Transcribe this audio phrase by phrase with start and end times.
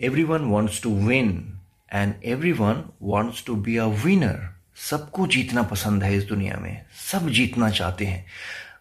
[0.00, 1.58] Everyone wants to win
[1.92, 7.28] and everyone wants to be a winner सबको जीतना पसंद है इस दुनिया में। सब
[7.28, 8.26] जीतना चाहते हैं।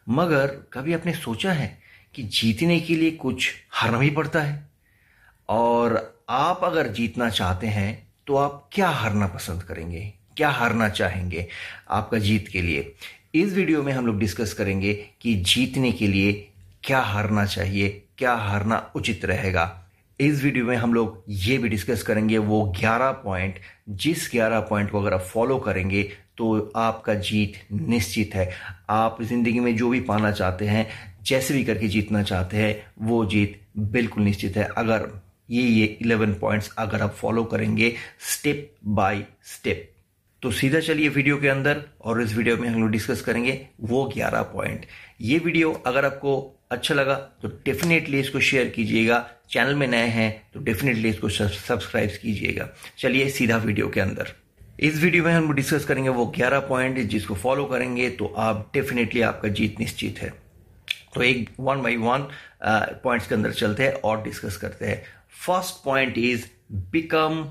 [0.10, 1.78] मगर कभी आपने सोचा है
[2.16, 4.70] कि जीतने के लिए कुछ हारना भी पड़ता है?
[5.50, 10.14] और आप अगर जीतना चाहते हैं तो आप क्या हारना पसंद करेंगे?
[10.38, 11.48] क्या हारना चाहेंगे
[11.90, 12.96] आपका जीत के लिए?
[13.36, 16.34] इस वीडियो में हम लोग डिस्कस करेंगे कि जीतने के लिए
[16.84, 19.80] क्या हारना चाहिए, क्या हारना उचित रहेगा।
[20.20, 23.56] इस वीडियो में हम लोग ये भी डिस्कस करेंगे वो 11 पॉइंट,
[23.90, 26.04] जिस 11 पॉइंट को अगर आप फॉलो करेंगे
[26.38, 28.50] तो आपका जीत निश्चित है।
[28.90, 30.88] आप ज़िंदगी में जो भी पाना चाहते हैं,
[31.24, 35.10] जैसे भी करके जीतना चाहते हैं, वो जीत बिल्कुल निश्चित है। अगर
[35.50, 37.94] ये ये 11 पॉइंट्स अगर आप फॉलो करेंगे,
[38.28, 39.90] स्टेप बाय स्टेप।
[40.42, 44.04] तो सीधा चलिए वीडियो के अंदर और इस वीडियो में हम लोग डिस्कस करेंगे वो
[44.08, 44.86] 11 पॉइंट।
[45.22, 50.32] ये वीडियो अगर आपको अच्छा लगा तो डेफिनेटली इसको शेयर कीजिएगा। चैनल में नए हैं
[50.54, 52.68] तो डेफिनेटली इसको सब्सक्राइब कीजिएगा।
[53.00, 54.32] चलिए सीधा वीडियो के अंदर।
[54.80, 59.22] इस वीडियो में हम डिस्कस करेंगे वो 11 पॉइंट जिसको फॉलो करेंगे तो आप डेफिनेटली
[59.22, 60.30] आपका जीत निश्चित है।
[61.14, 62.28] तो एक वन बाई वन
[63.04, 65.02] पॉइंट्स के अंदर चलते हैं और डिस्कस करते हैं।
[65.46, 66.46] First point is
[66.92, 67.44] become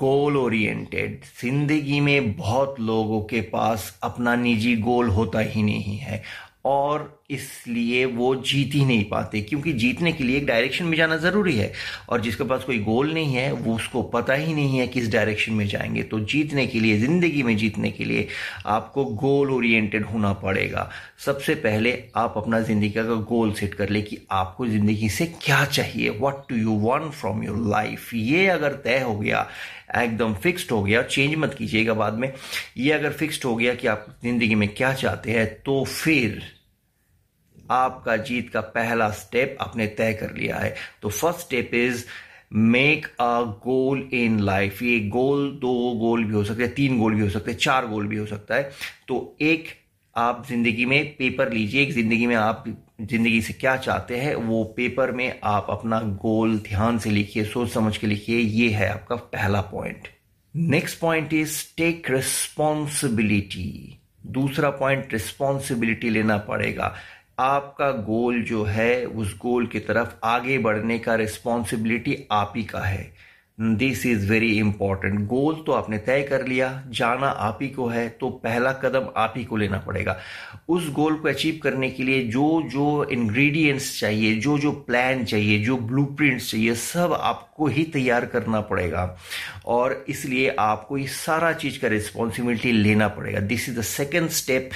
[0.00, 6.22] goal oriented ज़िंदगी में बहुत लोगों के पास अपना निजी गोल होता ही नहीं है।
[6.64, 11.16] और इसलिए वो जीत ही नहीं पाते, क्योंकि जीतने के लिए एक डायरेक्शन में जाना
[11.18, 11.72] ज़रूरी है।
[12.08, 15.52] और जिसके पास कोई गोल नहीं है, वो उसको पता ही नहीं है किस डायरेक्शन
[15.52, 18.26] में जाएँगे। तो जीतने के लिए, ज़िंदगी में जीतने के लिए
[18.68, 20.90] आपको गोल ओरिएंटेड होना पड़ेगा।
[21.24, 25.64] सबसे पहले आप अपना ज़िंदगी का गोल सेट कर ले कि आपको ज़िंदगी से क्या
[25.66, 29.46] चाहिए what do you want from your life ये अगर तय हो गया,
[29.96, 32.32] एकदम फिक्स्ड हो गया चेंज मत कीजिएगा बाद में।
[32.76, 36.42] ये अगर फिक्स्ड हो गया कि आप ज़िंदगी में क्या चाहते हैं तो फिर
[37.70, 42.04] आपका जीत का पहला स्टेप आपने तय कर लिया है। तो first step is
[42.52, 47.14] make a goal in life ये गोल दो गोल भी हो सकते हैं, तीन गोल
[47.14, 48.70] भी हो सकते हैं, चार गोल भी हो सकता है।
[49.08, 49.68] तो एक
[50.16, 52.64] आप ज़िंदगी में पेपर लीजिए, एक ज़िंदगी में आप
[53.00, 57.70] ज़िंदगी से क्या चाहते हैं, वो पेपर में आप अपना गोल ध्यान से लिखिए, सोच
[57.72, 60.08] समझ के लिखिए, ये है आपका पहला point
[60.54, 63.96] next point is take responsibility
[64.28, 66.94] दूसरा पॉइंट रिस्पॉन्सिबिलिटी लेना पड़ेगा।
[67.40, 72.80] आपका गोल जो है, उस गोल की तरफ़ आगे बढ़ने का रिस्पॉन्सिबिलिटी आप ही का
[72.80, 73.30] है।
[73.60, 78.08] This is very important goal तो आपने तय कर लिया, जाना आप ही को है
[78.08, 80.16] तो पहला कदम आप ही को लेना पड़ेगा।
[80.68, 85.58] उस गोल को अचीव करने के लिए जो जो इंग्रेडिएंट्स चाहिए, जो जो प्लान चाहिए,
[85.64, 89.16] जो ब्लूप्रिंट्स चाहिए, सब आपको ही तैयार करना पड़ेगा।
[89.66, 94.70] और इसलिए आपको ये सारा चीज़ का रिस्पॉन्सिबिलिटी लेना पड़ेगा। This is the second step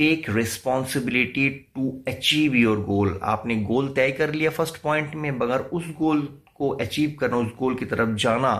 [0.00, 5.60] take responsibility to achieve your goal आपने गोल तय कर लिया फ़र्स्ट पॉइंट में, मगर
[5.60, 6.20] उस गोल
[6.56, 8.52] को अचीव करना, उस गोल की तरफ़ जाना,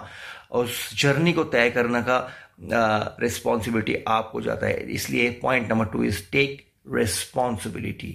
[0.53, 6.03] और उस जर्नी को तय करने का रिस्पॉन्सिबिलिटी आपको जाता है। इसलिए point number two
[6.05, 8.12] is take responsibility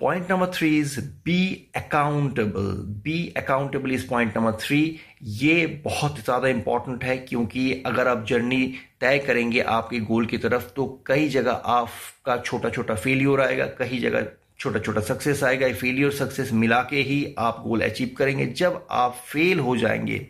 [0.00, 2.68] point number three is be accountable
[3.04, 4.78] be accountable is point number three
[5.22, 8.62] ये बहुत ज़्यादा इंपॉर्टेंट है क्योंकि अगर आप जर्नी
[9.00, 13.98] तय करेंगे आपके गोल की तरफ़ तो कई जगह आपका छोटा छोटा फेलियर आएगा, कई
[13.98, 14.26] जगह
[14.60, 19.20] छोटा छोटा सक्सेस आएगा। फेलियर सक्सेस मिला के ही आप गोल अचीव करेंगे। जब आप
[19.26, 20.26] फेल हो जाएँगे,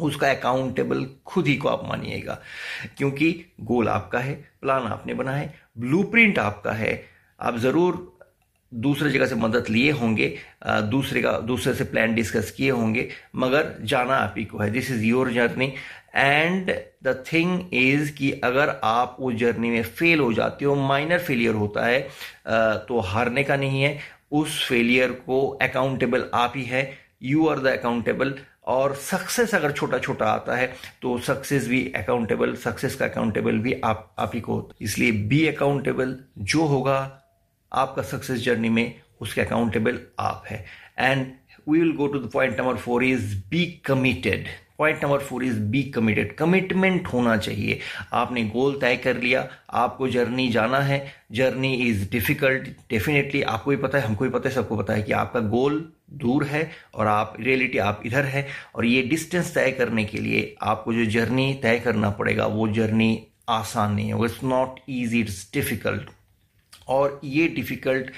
[0.00, 2.38] उसका अकाउंटेबल खुद ही को आप मानिएगा।
[2.98, 7.02] क्योंकि गोल आपका है प्लान आपने बना है ब्लूप्रिंट आपका है।
[7.40, 8.17] आप ज़रूर
[8.72, 10.34] दूसरे जगह से मदद लिए होंगे
[10.66, 14.90] दूसरे का, दूसरे से प्लान डिस्कस किए होंगे, मगर जाना आप ही को है। This
[14.90, 15.72] is your journey
[16.14, 16.70] and
[17.04, 21.54] the thing is कि अगर आप वो जर्नी में फेल हो जाते हो माइनर फेलियर
[21.54, 22.00] होता है
[22.88, 23.98] तो हारने का नहीं है।
[24.32, 26.90] उस फेलियर को अकाउंटेबल आप ही है।
[27.22, 28.34] यू आर द अकाउंटेबल
[28.66, 30.66] और सक्सेस अगर छोटा छोटा आता है
[31.02, 36.16] तो सक्सेस भी अकाउंटेबल सक्सेस का अकाउंटेबल भी आप आप ही को इसलिए बी अकाउंटेबल
[36.38, 36.98] जो होगा
[37.72, 40.64] आपका सक्सेस जर्नी में उसके अकाउंटेबल आप है।
[40.98, 41.26] And
[41.68, 44.46] we will go to the point number four is be committed
[44.78, 47.78] point number four is be committed commitment होना चाहिए।
[48.12, 53.76] आपने गोल तय कर लिया, आपको जर्नी जाना है। जर्नी इज़ डिफ़िकल्ट डेफिनेटली आपको भी
[53.76, 57.06] पता है, हमको भी पता है, सबको पता है कि आपका गोल दूर है और
[57.06, 61.52] आप रियलिटी आप इधर है। और ये डिस्टेंस तय करने के लिए आपको जो जर्नी
[61.62, 66.10] तय करना पड़ेगा, वो जर्नी आसान नहीं है it's not easy it's difficult
[66.88, 68.10] और ये डिफ़िकल्ट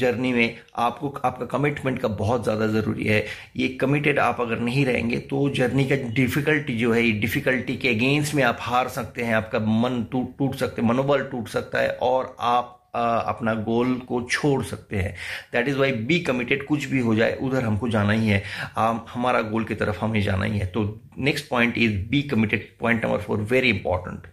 [0.00, 3.24] जर्नी में आपको आपका कमिटमेंट का बहुत ज़्यादा ज़रूरी है।
[3.56, 7.88] ये कमिटेड आप अगर नहीं रहेंगे तो जर्नी का डिफ़िकल्टी जो है ये डिफ़िकल्टी के
[7.88, 11.90] अगेंस्ट में आप हार सकते हैं आपका मन टूट टूट सकते मनोबल टूट सकता है
[12.02, 15.14] और आप अपना गोल को छोड़ सकते हैं।
[15.52, 18.42] That is why be committed कुछ भी हो जाए उधर हमको जाना ही है।
[18.76, 20.84] आ, हमारा गोल की तरफ़ हमें जाना ही है। तो
[21.18, 24.26] next point is be committed point number four very important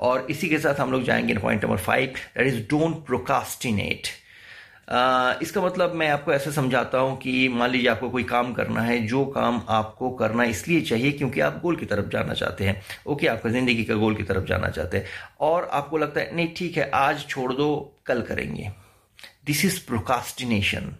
[0.00, 4.08] और इसी के साथ हम लोग जाएँगे point number five that is don't procrastinate
[5.42, 8.98] इसका मतलब मैं आपको ऐसे समझाता हूँ कि मान लीजिए आपको कोई काम करना है,
[9.06, 13.26] जो काम आपको करना इसलिए चाहिए क्योंकि आप गोल की तरफ़ जाना चाहते हैं। ओके
[13.26, 15.06] आपका ज़िंदगी का गोल की तरफ़ जाना चाहते हैं।
[15.40, 18.70] और आपको लगता है, नहीं, ठीक है, आज छोड़ दो, कल करेंगे.
[19.46, 20.94] दिस इज़ प्रोकास्टिनेशन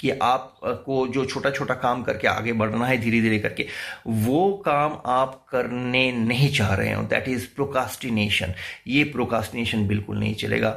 [0.00, 3.66] कि आपको जो छोटा छोटा काम करके आगे बढ़ना है धीरे धीरे करके,
[4.06, 8.54] वो काम आप करने नहीं चाह रहे हो। दैट इज़ प्रोकास्टिनेशन
[8.86, 10.70] ये प्रोकास्टिनेशन बिल्कुल नहीं चलेगा।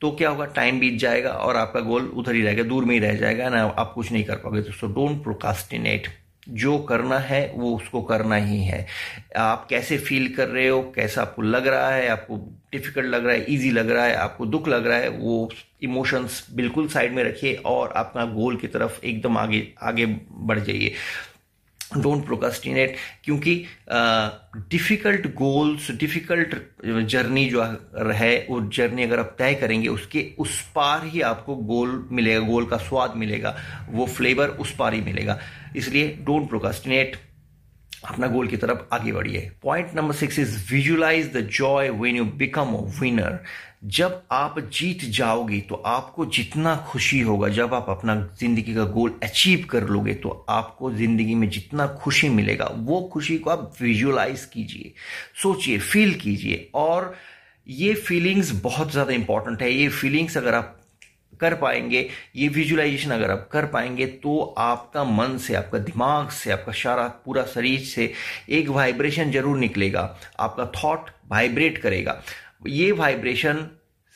[0.00, 0.44] तो क्या होगा?
[0.46, 3.62] टाइम बीत जाएगा और आपका गोल उधर ही रहेगा दूर में ही रह जाएगा, ना
[3.64, 6.08] आप कुछ नहीं कर पाओगे। तो सो डोंट प्रोकास्टिनेट
[6.48, 8.86] जो करना है, वो उसको करना ही है।
[9.36, 12.36] आप कैसे फील कर रहे हो, कैसा आपको लग रहा है, आपको
[12.72, 15.50] डिफ़िकल्ट लग रहा है इजी लग रहा है, आपको दुख लग रहा है, वो
[15.82, 20.94] इमोशंस बिल्कुल साइड में रखिए और अपना गोल की तरफ़ एकदम आगे आगे बढ़ जाइए।
[21.96, 23.54] डोंट प्रोकास्टिनेट क्योंकि
[24.70, 26.54] डिफ़िकल्ट गोल्स डिफ़िकल्ट
[27.08, 27.62] जर्नी जो
[28.12, 32.66] है वो जर्नी अगर आप तय करेंगे, उसके, उस पार ही आपको गोल मिलेगा गोल
[32.66, 33.56] का स्वाद मिलेगा,
[33.90, 35.38] वो फ्लेवर उस पार ही मिलेगा।
[35.76, 37.16] इसलिए डोंट प्रोकास्टिनेट
[38.04, 39.50] अपना गोल की तरफ़ आगे बढ़िए.
[39.62, 43.38] Point number six is visualise the joy when you become a winner
[43.86, 49.18] जब आप जीत जाओगे तो आपको जितना खुशी होगा, जब आप अपना ज़िंदगी का गोल
[49.22, 54.44] अचीव कर लोगे तो आपको ज़िंदगी में जितना खुशी मिलेगा, वो खुशी को आप विजुलाइज
[54.44, 54.92] कीजिए,
[55.42, 57.14] सोचिए फील कीजिए और
[57.66, 60.80] ये फीलिंग्स बहुत ज़्यादा इंपॉर्टेंट है। ये फीलिंग्स अगर आप
[61.44, 66.50] कर पाएँगे, ये विजुलाइजेशन अगर आप कर पाएँगे तो आपका मन से, आपका दिमाग से,
[66.52, 68.12] आपका सारा, पूरा शरीर से
[68.50, 72.20] एक वाइब्रेशन ज़रूर निकलेगा। आपका थॉट वाइब्रेट करेगा।
[72.68, 73.66] ये वाइब्रेशन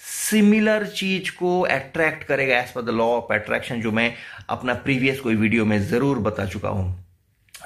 [0.00, 4.12] सिमिलर चीज़ को अट्रैक्ट करेगा as per the law of attraction जो मैं
[4.50, 7.07] अपना प्रीवियस कोई वीडियो में ज़रूर बता चुका हूँ।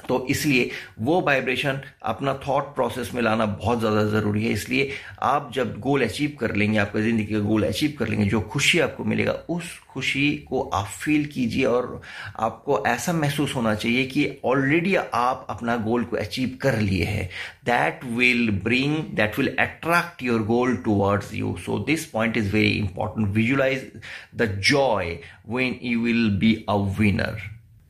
[0.08, 0.70] तो इसलिए
[1.00, 4.90] वो वाइब्रेशन अपना थॉट प्रोसेस में लाना बहुत ज़्यादा ज़रूरी है। इसलिए
[5.22, 8.78] आप जब गोल अचीव कर लेंगे, आपके ज़िंदगी का गोल अचीव कर लेंगे, जो खुशी
[8.80, 12.00] आपको मिलेगा, उस खुशी को आप फील कीजिए और
[12.40, 17.28] आपको ऐसा महसूस होना चाहिए कि ऑलरेडी आप अपना गोल को अचीव कर लिए हैं।
[17.64, 22.70] That will bring that will attract your goal towards you so this point is very
[22.70, 23.90] important visualise
[24.36, 25.18] the joy
[25.48, 27.42] when you will be a winner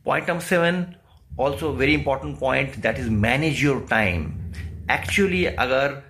[0.07, 0.85] point number seven
[1.41, 4.25] also very important point that is manage your time
[4.91, 6.03] actually अगर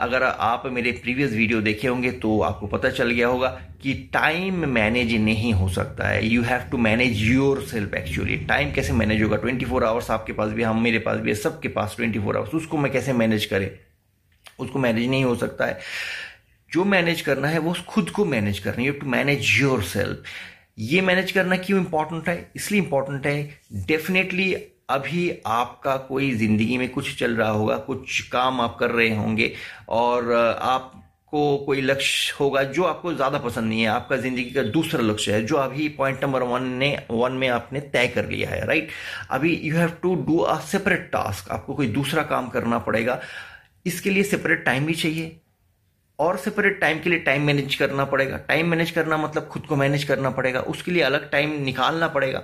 [0.00, 3.48] अगर आप मेरे previous video देखे होंगे तो आपको पता चल गया होगा
[3.82, 7.22] कि टाइम मैनेज नहीं हो सकता है। You have to manage
[7.62, 9.36] yourself actually time कैसे मैनेज होगा?
[9.36, 12.36] 24 फोर आवर्स आपके पास भी, हम मेरे पास भी है, सबके पास 24 फोर
[12.36, 13.70] आवर्स उसको मैं कैसे मैनेज करें?
[14.58, 15.78] उसको मैनेज नहीं हो सकता है।
[16.72, 20.22] जो मैनेज करना है, वो खुद को मैनेज करना है। You have to manage yourself
[20.78, 22.50] ये मैनेज करना क्यों इंपॉर्टेंट है?
[22.56, 24.52] इसलिए इंपॉर्टेंट है। डेफिनेटली
[24.90, 29.52] अभी आपका कोई ज़िंदगी में कुछ चल रहा होगा, कुछ काम आप कर रहे होंगे
[29.90, 35.02] और आपको कोई लक्ष्य होगा जो आपको ज़्यादा पसंद नहीं है। आपका ज़िंदगी का दूसरा
[35.02, 38.64] लक्ष्य है, जो अभी पॉइंट नंबर वन ने वन में आपने तय कर लिया है
[38.66, 38.88] राइट
[39.30, 43.20] अभी you have to do a separate task आपको कोई दूसरा काम करना पड़ेगा।
[43.86, 45.40] इसके लिए सेपरेट टाइम भी चाहिए।
[46.18, 49.76] और सेपरेट टाइम के लिए टाइम मैनेज करना पड़ेगा। टाइम मैनेज करना मतलब खुद को
[49.76, 52.42] मैनेज करना पड़ेगा। उसके लिए अलग टाइम निकालना पड़ेगा।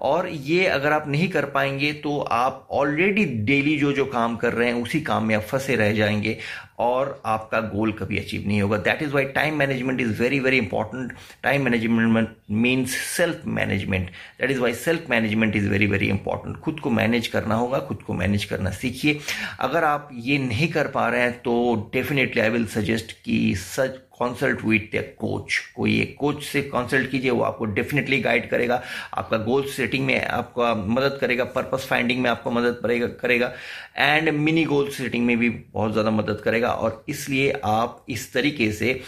[0.00, 4.52] और ये अगर आप नहीं कर पाएँगे तो आप ऑलरेडी डेली जो जो काम कर
[4.52, 6.36] रहे हैं, उसी काम में आप फंसे रह जाएँगे
[6.78, 10.58] और आपका गोल कभी अचीव नहीं होगा। That is why time management is very very
[10.58, 16.56] important time management means self management that is why self management is very very important
[16.56, 19.18] खुद को मैनेज करना होगा, खुद को मैनेज करना सीखिए।
[19.60, 23.98] अगर आप ये नहीं कर पा रहे हैं तो डेफिनेटली आई विल सजेस्ट कि such
[24.22, 28.82] consult with the coach कोई एक कोच से कंसल्ट कीजिए, वो आपको डेफिनेटली गाइड करेगा।
[29.14, 33.52] आपका गोल सेटिंग में आपका मदद करेगा पर्पस फाइंडिंग में आपको मदद करेगा।
[33.96, 38.70] एंड मिनी गोल सेटिंग में भी बहुत ज़्यादा मदद करेगा। और इसलिए आप इस तरीके
[38.72, 39.00] से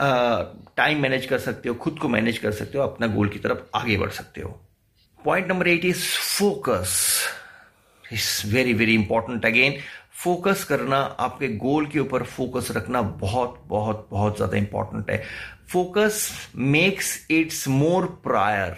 [0.00, 3.58] टाइम मैनेज कर सकते हो, खुद को मैनेज कर सकते हो, अपना गोल की तरफ़
[3.76, 4.60] आगे बढ़ सकते हो।
[5.18, 6.04] Point number eight is
[6.38, 6.92] focus
[8.04, 9.78] is very very important again
[10.18, 15.22] focus करना, आपके गोल के ऊपर फोकस रखना बहुत बहुत बहुत ज़्यादा इंपॉर्टेंट है।
[15.72, 18.76] Focus makes its more prior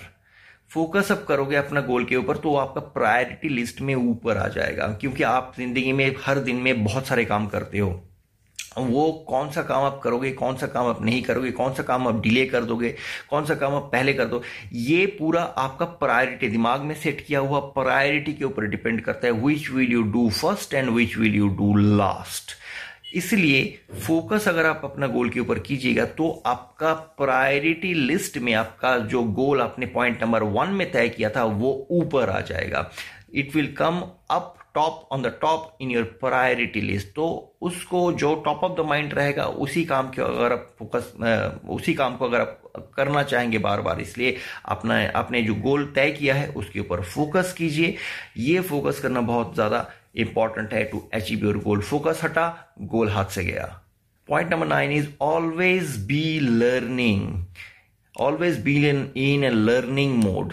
[0.70, 4.86] focus अब करोगे अपना गोल के ऊपर तो आपका प्रायोरिटी लिस्ट में ऊपर आ जाएगा,
[4.90, 7.90] क्योंकि आप ज़िंदगी में, हर दिन में बहुत सारे काम करते हो।
[8.78, 12.06] वो कौन सा काम आप करोगे, कौन सा काम आप नहीं करोगे, कौन सा काम
[12.08, 12.94] आप डिले कर दोगे,
[13.30, 17.40] कौन सा काम आप पहले कर दो, ये पूरा आपका प्रायोरिटी दिमाग में सेट किया
[17.40, 21.34] हुआ प्रायोरिटी के ऊपर डिपेंड करता है which will you do first and which will
[21.34, 22.56] you do last
[23.14, 23.62] इसलिए
[24.00, 29.22] फोकस अगर आप अपना गोल के ऊपर कीजिएगा तो आपका प्रायोरिटी लिस्ट में आपका जो
[29.38, 32.90] गोल आपने पॉइंट नंबर वन में तय किया था, वो ऊपर आ जाएगा।
[33.34, 37.26] It will come up top on the top in your priority list तो
[37.62, 41.12] उसको जो टॉप ऑफ़ द माइंड रहेगा, उसी काम के अगर आप फोकस
[41.70, 44.36] उसी काम को अगर आप करना चाहेंगे बार बार इसलिए
[44.66, 47.96] अपना, आपने जो गोल तय किया है, उसके ऊपर फोकस कीजिए।
[48.38, 52.48] ये फोकस करना बहुत ज़्यादा इंपॉर्टेंट है to achieve your goal focus हटा
[52.82, 53.66] गोल हाथ से गया।
[54.28, 57.44] Point number nine is always be learning
[58.20, 60.52] always be in in a learning mode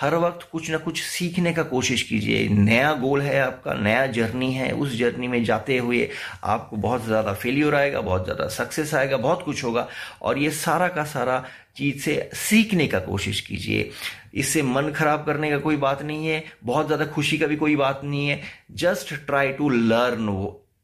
[0.00, 4.52] हर वक्त कुछ ना कुछ सीखने का कोशिश कीजिए। नया गोल है आपका, नया जर्नी
[4.52, 6.08] है। उस जर्नी में जाते हुए
[6.44, 9.86] आपको बहुत ज़्यादा फेलियर आएगा, बहुत ज़्यादा सक्सेस आएगा, बहुत कुछ होगा।
[10.22, 11.44] और ये सारा का सारा
[11.76, 13.90] चीज़ से सीखने का कोशिश कीजिए।
[14.34, 17.76] इससे मन खराब करने का कोई बात नहीं है। बहुत ज़्यादा खुशी का भी कोई
[17.76, 18.40] बात नहीं है।
[18.72, 20.28] Just try to learn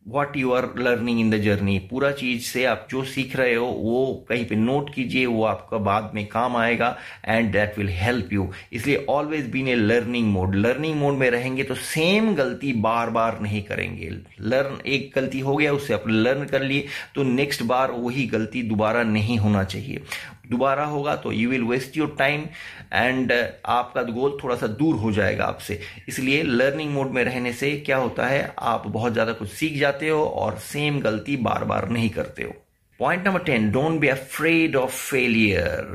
[0.09, 3.67] what you are learning in the journey पूरा चीज़ से आप जो सीख रहे हो,
[3.67, 8.33] वो कहीं पे नोट कीजिए, वो आपका बाद में काम आएगा and that will help
[8.33, 13.11] you इसलिए always been a learning mode learning mode में रहेंगे तो सेम गलती बार
[13.11, 14.11] बार नहीं करेंगे.
[14.41, 18.63] लर्न एक गलती हो गया, उससे आप लर्न कर लिए तो नेक्स्ट बार वही गलती
[18.65, 20.03] दोबारा नहीं होना चाहिए.
[20.47, 22.45] दोबारा होगा तो you will waste your time
[22.93, 23.33] and
[23.67, 27.97] आपका गोल थोड़ा सा दूर हो जाएगा आपसे। इसलिए लर्निंग मोड में रहने से क्या
[27.97, 32.11] होता है, आप बहुत ज़्यादा कुछ सीख जाते हो और सेम गलती बार बार नहीं
[32.11, 32.55] करते हो।
[33.01, 35.95] Point number ten don't be afraid of failure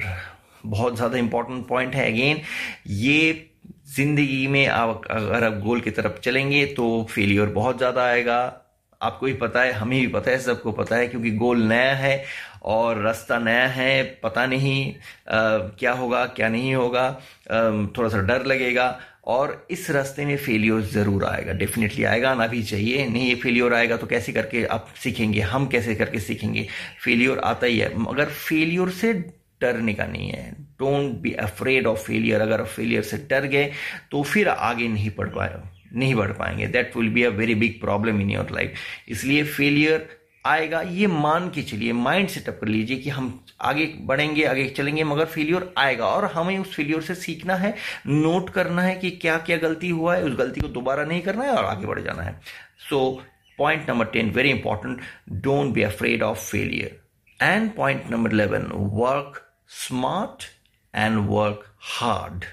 [0.65, 2.41] बहुत ज़्यादा इंपॉर्टेंट पॉइंट है अगेन
[2.87, 3.47] ये
[3.95, 8.57] ज़िंदगी में आप अगर आप गोल की तरफ़ चलेंगे तो फेलियर बहुत ज़्यादा आएगा।
[9.01, 12.23] आपको भी पता है, हमें भी पता है, सबको पता है, क्योंकि गोल नया है
[12.61, 17.17] और रास्ता नया है पता नहीं आ, क्या होगा क्या नहीं होगा आ,
[17.97, 22.61] थोड़ा सा डर लगेगा और इस रास्ते में फेलियर ज़रूर आएगा डेफिनेटली आएगा आना भी
[22.63, 26.67] चाहिए। नहीं ये फेलियर आएगा तो कैसे करके आप सीखेंगे हम कैसे करके सीखेंगे?
[27.03, 29.13] फेलियर आता ही है। मगर फेलियर से
[29.61, 33.71] डरने का नहीं है। Don't be afraid of failure अगर फेलियर से डर गए
[34.11, 35.61] तो फिर आगे नहीं पढ़ पाए
[35.93, 38.73] नहीं बढ़ पाएँगे। That will be a very big problem in your life
[39.09, 40.07] इसलिए फेलियर
[40.45, 45.03] आएगा, ये मान के चलिए माइंड सेटअप कर लीजिए कि हम आगे बढ़ेंगे, आगे चलेंगे,
[45.03, 47.73] मगर फेलियर आएगा। और हमें उस फेलियर से सीखना है
[48.07, 51.43] नोट करना है कि क्या क्या गलती हुआ है, उस गलती को दोबारा नहीं करना
[51.43, 52.39] है और आगे बढ़ जाना है।
[52.89, 53.21] So
[53.59, 55.01] point number ten very important
[55.43, 56.99] don't be afraid of failure
[57.39, 59.41] and point number eleven work
[59.77, 60.43] smart
[60.93, 62.45] and work hard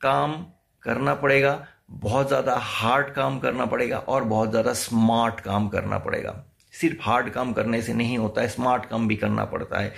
[0.00, 0.34] काम
[0.82, 6.42] करना पड़ेगा, बहुत ज़्यादा हार्ड काम करना पड़ेगा और बहुत ज़्यादा स्मार्ट काम करना पड़ेगा।
[6.74, 9.92] सिर्फ़ हार्ड काम करने से नहीं होता है स्मार्ट काम भी करना पड़ता है।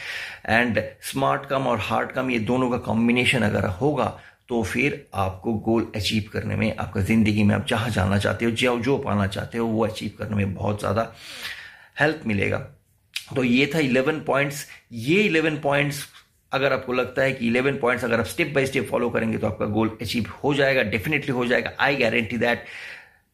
[0.48, 4.16] एंड स्मार्ट काम और हार्ड काम ये दोनों का कॉम्बिनेशन अगर होगा
[4.48, 8.50] तो फिर आपको गोल अचीव करने में, आपका ज़िंदगी में आप जहाँ जाना चाहते हो,
[8.50, 11.12] जो जो पाना चाहते हो, वो अचीव करने में बहुत ज़्यादा
[12.00, 12.58] हेल्प मिलेगा।
[13.34, 16.06] तो ये था इलेवन पॉइंट्स ये इलेवन पॉइंट्स
[16.52, 19.46] अगर आपको लगता है कि 11 पॉइंट्स अगर आप स्टेप बाय स्टेप फॉलो करेंगे तो
[19.46, 22.64] आपका गोल अचीव हो जाएगा डेफिनेटली हो जाएगा। आई गारंटी दैट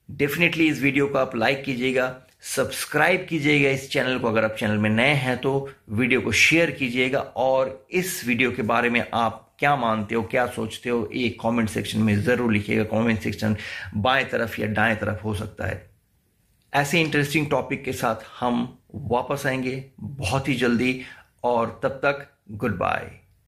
[0.08, 2.06] डेफिनेटली इस वीडियो को आप लाइक कीजिएगा।
[2.42, 6.70] सब्सक्राइब कीजिएगा इस चैनल को अगर आप चैनल में नए हैं तो वीडियो को शेयर
[6.70, 11.28] कीजिएगा और इस वीडियो के बारे में आप क्या मानते हो, क्या सोचते हो, ये
[11.28, 13.56] कमेंट सेक्शन में ज़रूर लिखिएगा कमेंट सेक्शन
[13.96, 15.90] बाएँ तरफ़ या दाएँ तरफ़ हो सकता है
[16.74, 21.02] ऐसे इंटरेस्टिंग टॉपिक के साथ हम वापस आएँगे बहुत ही जल्दी
[21.44, 23.21] और तब तक Goodbye.